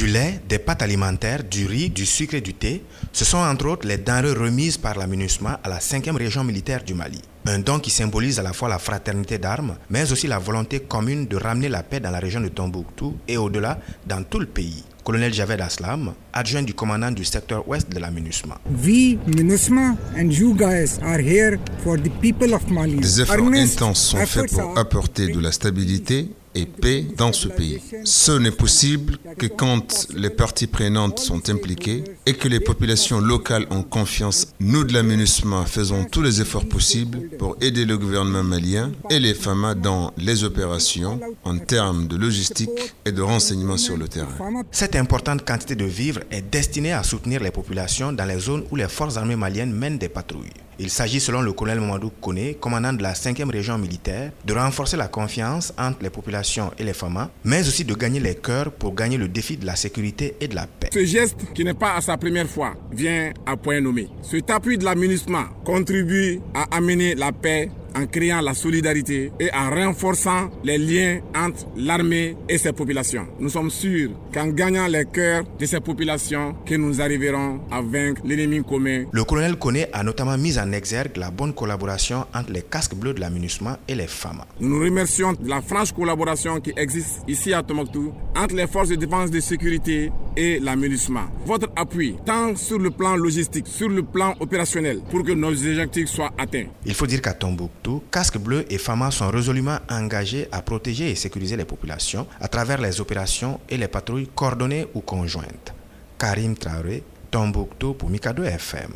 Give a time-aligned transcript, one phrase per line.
[0.00, 3.66] Du lait, des pâtes alimentaires, du riz, du sucre et du thé, ce sont entre
[3.66, 7.20] autres les denrées remises par la MINUSMA à la 5e région militaire du Mali.
[7.46, 11.26] Un don qui symbolise à la fois la fraternité d'armes, mais aussi la volonté commune
[11.26, 14.84] de ramener la paix dans la région de Tombouctou et au-delà dans tout le pays.
[15.04, 18.58] Colonel Javed Aslam, adjoint du commandant du secteur ouest de la MINUSMA.
[18.82, 22.96] We, MINUSMA, and you guys are here for the people of Mali.
[22.96, 27.80] Des efforts intenses sont faits pour apporter de la stabilité et paix dans ce pays.
[28.04, 33.66] Ce n'est possible que quand les parties prenantes sont impliquées et que les populations locales
[33.70, 34.48] ont confiance.
[34.60, 39.18] Nous de la MINUSMA faisons tous les efforts possibles pour aider le gouvernement malien et
[39.18, 44.28] les FAMA dans les opérations en termes de logistique et de renseignement sur le terrain.
[44.70, 48.76] Cette importante quantité de vivres est destinée à soutenir les populations dans les zones où
[48.76, 50.50] les forces armées maliennes mènent des patrouilles.
[50.82, 54.96] Il s'agit, selon le colonel Mamadou Kone, commandant de la 5e région militaire, de renforcer
[54.96, 58.94] la confiance entre les populations et les FAMA, mais aussi de gagner les cœurs pour
[58.94, 60.88] gagner le défi de la sécurité et de la paix.
[60.90, 64.08] Ce geste, qui n'est pas à sa première fois, vient à point nommé.
[64.22, 69.70] Cet appui de l'aménagement contribue à amener la paix en créant la solidarité et en
[69.70, 73.26] renforçant les liens entre l'armée et ses populations.
[73.38, 78.22] Nous sommes sûrs qu'en gagnant les cœurs de ces populations, que nous arriverons à vaincre
[78.24, 79.04] l'ennemi commun.
[79.12, 83.14] Le colonel Kone a notamment mis en exergue la bonne collaboration entre les casques bleus
[83.14, 84.42] de l'aménagement et les femmes.
[84.60, 88.88] Nous nous remercions de la franche collaboration qui existe ici à Tombouctou entre les forces
[88.88, 90.10] de défense de sécurité
[90.40, 91.26] et l'aménagement.
[91.44, 96.08] Votre appui, tant sur le plan logistique, sur le plan opérationnel, pour que nos objectifs
[96.08, 96.68] soient atteints.
[96.86, 101.14] Il faut dire qu'à Tombouctou, Casque Bleu et FAMA sont résolument engagés à protéger et
[101.14, 105.74] sécuriser les populations à travers les opérations et les patrouilles coordonnées ou conjointes.
[106.18, 108.92] Karim Traoré, Tombouctou pour Mikado FM.